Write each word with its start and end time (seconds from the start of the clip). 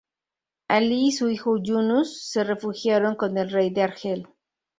Ali 0.67 1.05
y 1.09 1.11
su 1.11 1.29
hijo 1.29 1.57
Yunus 1.61 2.23
se 2.31 2.43
refugiaron 2.43 3.15
con 3.15 3.37
el 3.37 3.51
rey 3.51 3.69
de 3.69 3.83
Argel. 3.83 4.27